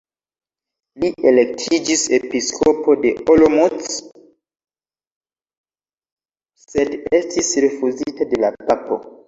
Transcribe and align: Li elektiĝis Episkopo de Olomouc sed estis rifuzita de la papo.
Li 1.01 1.09
elektiĝis 1.31 2.05
Episkopo 2.17 2.95
de 3.03 3.11
Olomouc 3.35 3.91
sed 6.65 6.93
estis 7.23 7.55
rifuzita 7.69 8.31
de 8.35 8.45
la 8.47 8.55
papo. 8.67 9.03